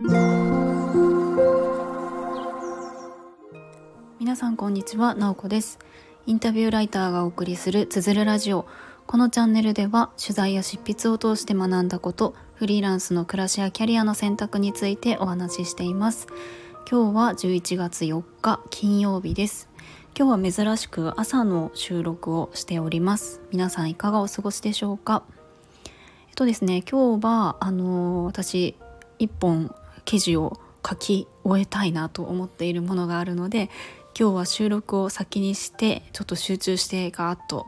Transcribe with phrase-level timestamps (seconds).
[0.00, 0.12] 皆
[4.36, 5.80] さんこんにちは、なおこです。
[6.24, 8.64] インタビューライターがお送りするつづるラジオ。
[9.08, 16.28] このチャンネルでは取材や執筆を通して学んだことフリーランスの暮らしやキャリアの選択についてお話ししています。
[16.88, 19.68] 今日は11月4日金曜日です。
[20.16, 23.40] 今日は珍しく朝の収録をしております。
[23.50, 25.24] 皆さんいかがお過ごしでしょうか？
[26.28, 28.76] えっとですね今日はあの私
[29.18, 29.74] 一本
[30.08, 33.68] 記事を書き終えたいなと思っているものがあるので
[34.18, 37.66] 今日は収録を先にしてちょっと集中してガーッと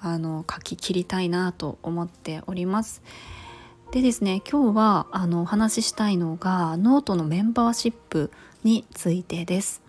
[0.00, 3.02] あの書き切りたいなと思っております。
[3.92, 8.30] でですね今日はあのお話ししたいのがノートのメンバーシップ
[8.62, 9.82] についてです。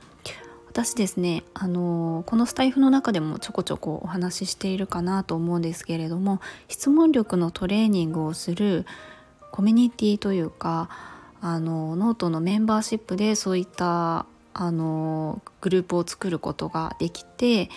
[0.68, 8.86] 私ですねあのこのスタイフの中でもちょこちょこお話ししているかなと思うんですけれども質問力のトレーニングをする
[9.52, 10.90] コミュニティというか
[11.48, 17.70] あのノートのメンバーシップでそういったあのグループを作ることができて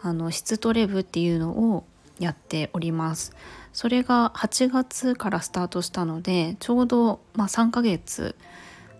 [0.00, 1.84] あの質トレ部っていうのを
[2.18, 3.36] やっております。
[3.74, 8.34] それが8月からスタートしたのでちょうど、まあ、3ヶ月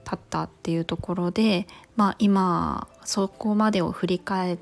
[0.05, 1.66] 経ったっていうところで、
[1.97, 4.58] まあ、今そこまでを振り返っ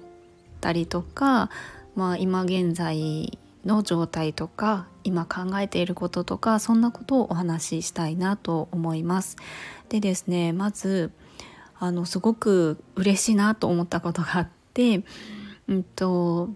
[0.60, 1.50] たりとか、
[1.96, 9.36] まあ、今現在の状態とか今考えていることとかそんなことをお話ししたいなと思います。
[9.88, 11.12] でですねまず
[11.78, 15.04] あのすごく嬉しいなと思ったことがあって、
[15.68, 16.48] うんと、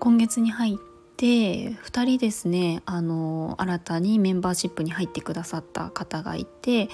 [0.00, 0.76] 今月に入っ
[1.16, 6.88] て2人ですねあの新たにメンバーシップに入ってくださった方がいて、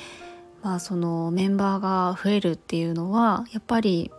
[0.62, 4.10] まあ、そのメンバーが増えるっていうのはやっぱり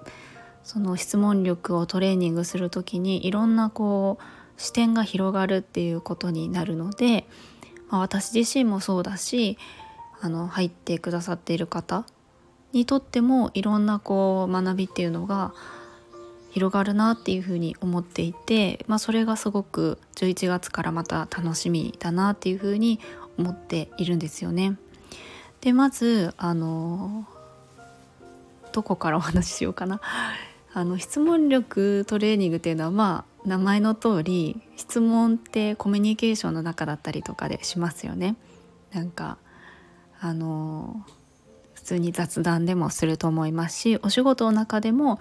[0.70, 7.26] その質問力をトレーニングする時にいろんなこう視点が広がるっていうことになるので、
[7.90, 9.58] まあ、私自身もそうだし
[10.22, 12.06] あの入ってくださっている方
[12.72, 15.56] にとってもいろんなこう学びっていうのが
[16.52, 23.00] 広がるなっていうふうに思っていて、まあ、それがすごく11月からまた楽しみだなっていうふうに
[23.40, 24.78] 思っているんですよね。
[25.62, 27.26] でまずあの
[28.72, 30.00] どこからお話ししようかな。
[30.74, 38.36] あの質問力トレーニングっていうのはまあ名前の通り質問ってコミュニケーションの中だったりとかでしますよね。
[38.92, 39.38] なんか
[40.20, 41.06] あの
[41.74, 45.20] 普通に雑談でもすると思いますしお仕事の中でも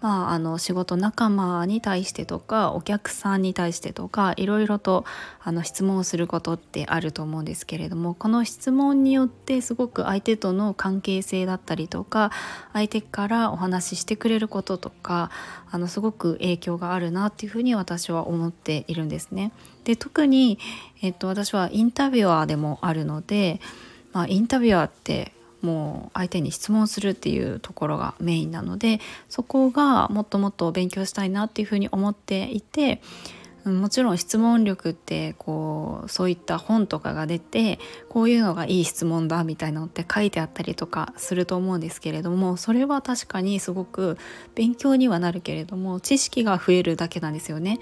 [0.00, 5.04] まあ、あの仕事仲間に対してとかお客さんに対してとかいろいろと
[5.42, 12.30] あの質問をすることってあると思うんですけれどもこの質問によってすごく相手との関係性だったりとか
[12.72, 15.32] 相手からお話ししてくれることとか
[15.68, 19.52] あのすごく影響があるなっていうふうに私は思っているんですね。
[19.82, 20.58] で特に、
[21.02, 23.60] えっと、私はインタビュアーでもあるので、
[24.12, 33.00] まあ、インタビュアーってもう相手に質問するっていうところがメインなのでそこがもっともっと勉強したいなっていうふうに思っていて
[33.64, 44.16] もちろん質問力ってこうそういった本とかが出てこういうのがいい質問だみたいなのって書いてあったりとかすると思うんですけれどもそれは確かにすごく
[44.54, 47.78] 勉強にはなるけれども知識が増えるだけなんですよね。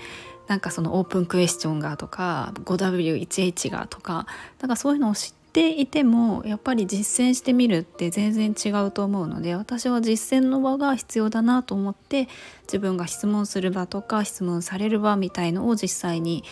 [0.49, 4.27] なんかそのオープンクエスチョンがとか 5W1H がとか
[4.61, 12.29] なんかそういうのを知ってていてもやっぱり実践してみるって全然違うと思うので私は実践の場が必要だなと思って
[12.65, 16.45] 自分が質問する場とか質問される場みたいのを実際に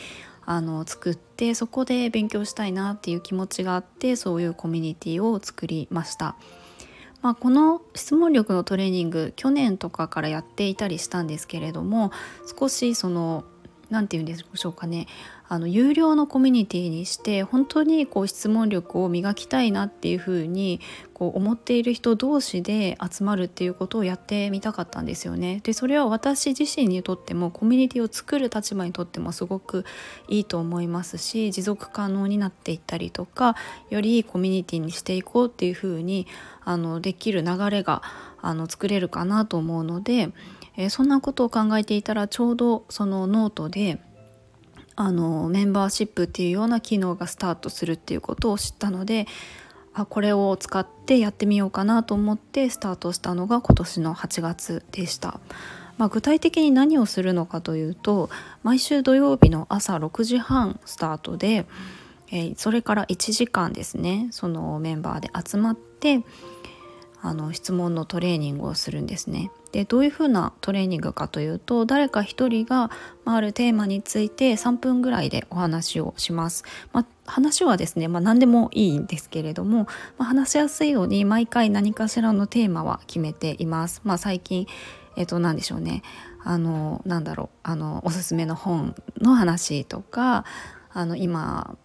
[0.46, 6.36] あの作ってそこで勉強したいなっていう気持ちがあってそういうコミュニティを作りました。
[7.20, 12.12] まあ、この質問力のトレーニング去年とかからやっていたりしたんですけれども
[12.58, 13.44] 少しその
[13.94, 15.06] 何て言うんでしょうかね
[15.46, 20.80] あの有料のコミュニティにして本当にこう質問力を磨きたいなっていうふうに
[21.12, 25.60] こう思っている人同士で集まるっていうことをやってみたかったんですよね。
[25.62, 29.84] でそれは私自身にとってもコミュニティを作る立場にとってもすごく
[30.28, 33.54] いいと思いますし持続可能になっていったりとか
[33.90, 36.26] よりいいコミュニティにしていこうっていうふうに
[36.64, 38.02] あのできる流れが
[38.40, 40.30] あの作れるかなと思うので、
[40.76, 44.00] えー、そんなことを考えていたらちょうどそのノートで
[44.96, 49.26] あのメンバーシップっていうような機能がスタートするっていうことを知ったので
[49.92, 55.40] あこれを使ってやってみようかなと思ってスタートしたのが今年の8月でした。
[55.96, 58.28] まあ、具体的に何をするのかというと
[58.64, 61.66] 毎週土曜日の朝6時半スタートで、
[62.32, 66.24] えー、それから1時間ですねそのメンバーで集まって
[67.26, 69.50] あの質問のトレーニングをするんですね。
[69.72, 72.90] でどういうふうなトレーニングかというと誰か一人が、
[73.24, 76.64] まあ、るテーマについて3分ぐらいでお話をします。
[76.92, 79.86] まあ、話はですね、まあ、何でもいいんですけれども、
[80.18, 84.02] まあ、話しやすいように毎回何かしらのテーマは決めています。
[84.04, 84.66] まあ、最近
[85.16, 86.02] えっ、と何でしょうね
[86.42, 90.44] あのなんだろうあのおすすめの本の話とか
[90.92, 91.76] あの今、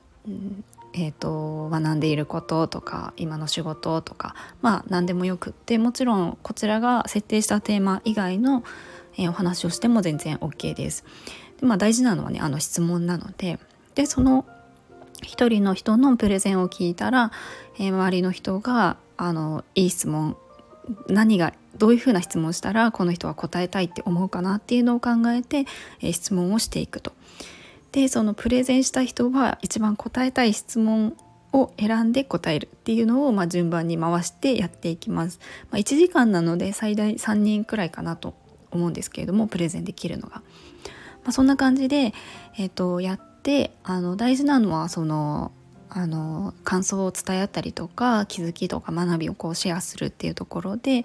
[0.93, 8.63] えーと、学んでいることとか今の仕事とかまあ何でもよくってもちろんこちらが設定したテーマ以外の、
[9.17, 11.05] えー、お話をしても全然 OK です。
[11.59, 13.59] でまあ、大事なのはねあの質問なので
[13.95, 14.45] でその
[15.21, 17.31] 一人の人のプレゼンを聞いたら、
[17.77, 20.37] えー、周りの人があのいい質問
[21.07, 25.65] 何がどういうふうな質問をしたらこの人は答えたいって思うかなっていうのを考えて、
[26.01, 27.13] えー、質問をしていくと。
[27.91, 31.15] でそのプレゼンした人は一番答えたい質問
[31.51, 35.39] を選んで答えるっていうのを、まあ、順番に回してやっていきます。
[35.71, 38.35] まあ、1時間なので最大3人くらいかなと
[38.71, 40.43] 思うんですけれどもプレゼンできるのが。
[41.23, 42.13] まあ、そんな感じで、
[42.57, 45.51] えーと、やってあの大事なのはその
[45.89, 51.03] あの感想を伝え合ったりとか気づきとか学びをこうシェアするっていうところで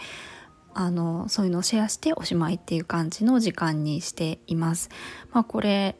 [0.74, 4.90] あのそういうのをシェアしておしまいっていう感じの時間にしています。
[5.32, 5.96] まあ、これ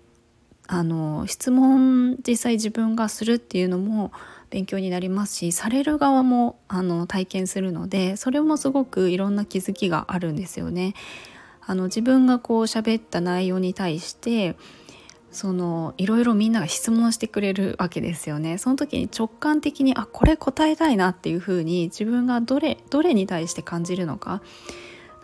[0.66, 4.12] あの質問実際自分がするっていうのも
[4.50, 10.94] 勉強になりますしされる側もあの体験するのでそれもすごくいろんな気づきがあるんですよね。
[11.66, 14.54] あの自分がこう喋った内容に対して
[15.32, 18.58] そのいろいろみんなが質問してくれるわけですよね。
[18.58, 24.42] その時に直感的にあこれ答えたいなっていうふうに自分がどれどれに対して感じるのか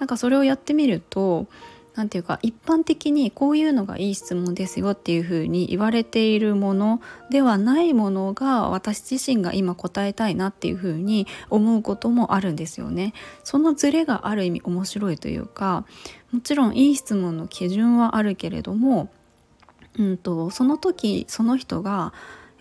[0.01, 1.47] なんかそれをやってみると
[1.95, 7.01] 何て言うか一般的にこういうのがいい質問ですよっていうふうに言われているもの
[7.31, 13.13] ではないものが私自身が今答えたいなっていうふうに思うこともあるんですよね。
[13.45, 15.85] そのズレがある意味面白いというか
[16.33, 19.11] もちろんいい質問の基準はあるけれども、
[19.99, 22.13] うんと、その時その人が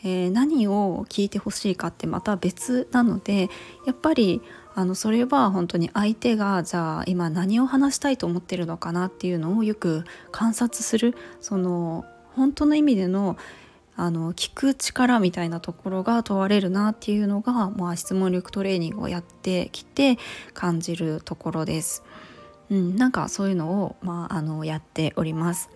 [0.04, 3.50] えー、何を聞いてほしいかってまた別なので
[3.86, 4.42] やっぱり
[4.75, 12.06] あのそれは本当に相手がじゃあ今何を話したいと思ってるのかなっていうのをよく観察するその
[12.36, 13.38] 本当の意味での
[13.95, 20.18] あの聞く力みたいなところが問われるなっていうのが、まあ、質問力トレーニングをやってきて
[20.54, 22.04] 感じるところです。
[22.71, 25.69] うん、なんかそういうのを、まあ、あのやっております。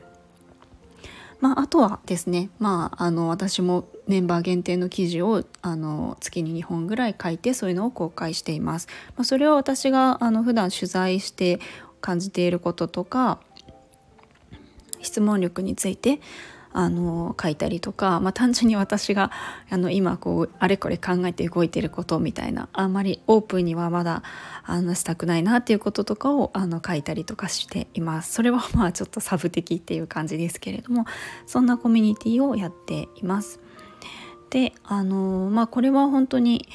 [1.43, 8.87] まあ、あとはですね、まあ、あの私もメンバー限定の記事をあの月に2本ぐらい書いてそういうのを公開しています。
[9.17, 11.59] まあ、それは私があの普段取材して
[11.99, 13.41] 感じていることとか
[15.01, 16.21] 質問力について
[16.73, 19.31] あの書いたりとか、まあ、単純に私が
[19.69, 24.23] あの今こうあれこれ考えて動いてることみたいなあんまりオープンにはまだ
[24.63, 28.33] 話したくないなっていうこととかをあの書いたりとかしています。
[28.33, 31.05] それはまあちょっとサブ的っていう感じですけれども
[31.45, 33.59] そんなコミュニティをやっています。
[34.49, 36.67] であのまあこれは本当に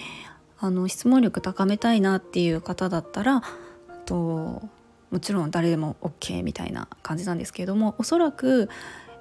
[0.61, 3.43] あの質問力高めたいなっていう方だったら
[4.05, 4.62] と
[5.11, 8.69] もちろん誰でも OK みたいな感じなんですけれどもおそらく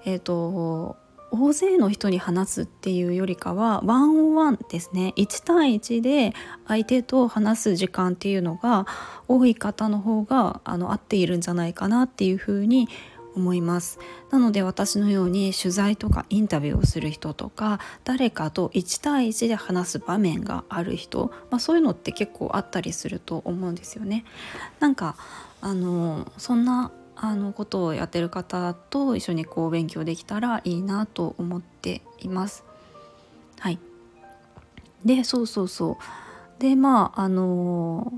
[0.07, 0.95] えーと、
[1.31, 6.33] 大勢の人に話すっていうよりかはワンオンワンですね1対1で
[6.65, 8.87] 相手と話す時間っていうのが
[9.27, 12.87] 多い方の方があの合っているんじゃないかなっていうふうに
[13.35, 13.99] 思います
[14.31, 24.23] なので私のように取材とかインタビューをする人とか誰かと1対1で話す場面がある人、まあ、そういうのって結構あったりすると思うんですよね。
[24.79, 25.17] なんか
[25.59, 32.63] あのそんなあのことをやってる方と一緒にこう勉強できたらいいなと思っています。
[33.59, 33.79] はい、
[35.03, 38.13] でそうそうそうでまああの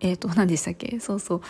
[0.00, 0.98] えっ、ー、と 何でしたっけ？
[0.98, 1.40] そうそう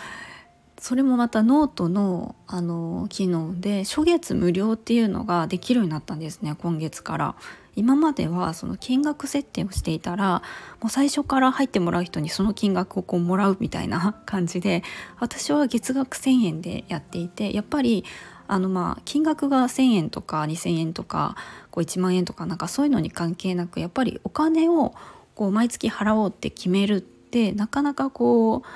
[0.79, 7.35] それもまたノートのあの機能で初月無料っていうのができるようになったんですね今月から。
[7.75, 10.41] 今まではその金額設定をしていたら
[10.81, 14.83] もう最初から入ってもらう人にその金額をこうもらうみたいな 感じで
[15.19, 18.05] 私は月額1,000円でやっていてやっぱり
[18.47, 21.35] あのまあ金額が1,000円とか2,000円とか
[21.71, 24.93] こう1万円とかなんかそういうのに関係なくやっぱりお金を
[25.35, 28.67] こう毎月払おうって決めるってなかなかこう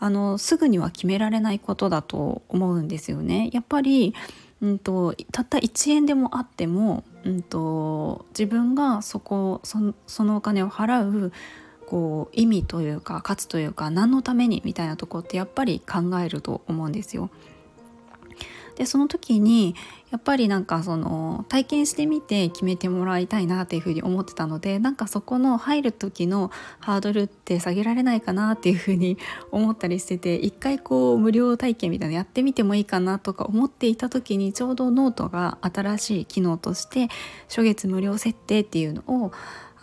[0.00, 3.50] あのすぐには決められないことだと思うんですよね。
[3.52, 4.14] やっぱり
[4.62, 11.32] うんと、たった1円でもあっても、うんと、自分がそこそそのお金を払う
[11.86, 17.30] こう意味というか価値というか何のためにみたいなとこってやっぱり考えると思うんですよ。
[18.76, 19.74] でその時に
[20.10, 26.50] やっぱりなんかその体験してみて決めてもらいたいなっていうふうに思ってたのでなんかそこの入る時の
[26.80, 29.16] ハードルって下げられないかなっていうふうに
[29.50, 37.08] 思ったりしてて一回こう無料体験みたいなやってみてもいいかなとか思っていた時にちょうどノートが新しい機能として
[37.48, 39.32] 初月無料設定っていうのを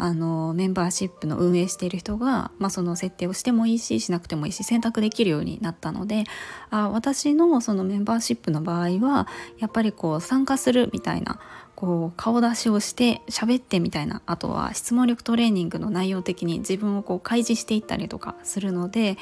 [0.02, 6.24] あのメンバーシップの運営している人が、まあ、その設定をしてもいいししなくてもいいし選択できるようになったので
[6.70, 9.28] あ私のそのメンバーシップの場合は
[9.60, 11.42] やっぱりこう参加するみたいな
[11.76, 19.18] こう顔出しをして喋ってみたいなあとは質問力トレーニングの内容的に自分をこう開示していったりとかするので、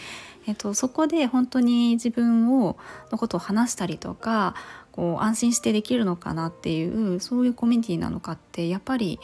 [0.46, 2.78] えっと、そこで本当に自分を
[3.12, 4.54] のことを話したりとか
[4.96, 9.20] 安心してできるのかなっていうそういうコミュニティなのかってやっぱり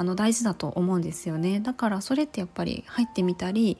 [0.00, 1.60] あの大事だと思うんですよね。
[1.60, 3.76] だからそれってやっぱり入ってみたり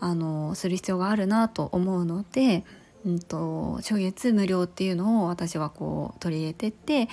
[0.00, 2.64] あのする必要があるなと思うので、
[3.04, 7.10] うんと、初月無料っていうのを私はこう取り入れてって、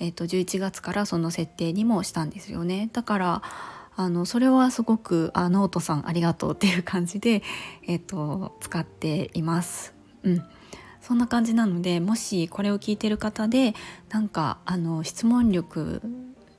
[0.00, 2.88] えー、と11月からその設定にもしたんですよね。
[2.94, 3.42] だから
[3.94, 7.42] あのそれはすごくあノートさんありがとうっていう感じで、
[7.86, 9.92] えーと使っています。
[10.22, 10.42] うん。
[11.02, 13.74] そんな感じなのでもしこれを聞いてる方で
[14.10, 16.02] なんかあの質問力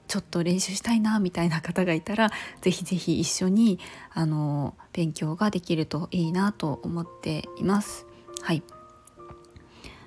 [0.10, 3.80] ちょっと練習したいなみたいな方がいたら是非是非一緒に
[4.12, 8.06] あの勉強ができるといいなと思っています。
[8.42, 8.64] はい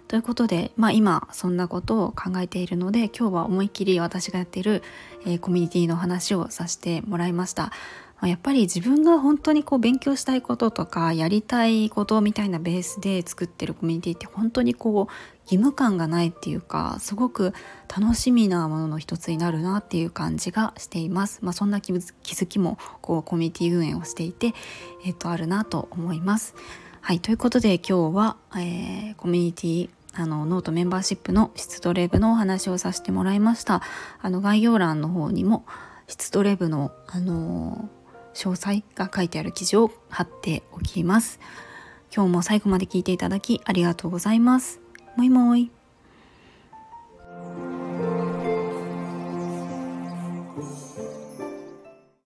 [0.08, 4.82] ということで、まあ、今そんなことを考えているので今日は思いっきり私がやっている、
[5.24, 7.72] えー、コミュニティの話をさせてもらいました。
[8.22, 15.12] まやっぱり自分が本当にこう勉強したいこととかやりたいことみたいなベースで作ってるコミュニティって本当にこう
[15.42, 17.52] 義務感がないっていうかすごく
[17.88, 21.40] 楽しみなものの一つになるなっていう感じがしています。
[21.42, 24.54] まあ、そんな気づきもこうコミュニティ運営をしていて、
[25.04, 26.54] えっと、あるなと思います。
[27.00, 33.82] はいということで今日は、えー、コミュニティあのノートメンバーシップの質トレブのお話をさせてもらいました。
[34.20, 35.64] あの概要欄の方にも
[36.06, 38.01] 質トレブのあのー
[38.34, 41.40] 詳細が書いてある記事を貼っておきます。
[42.14, 44.80] 今日も最後まで聞いていただきありがとうございます。
[45.16, 45.70] もいもい。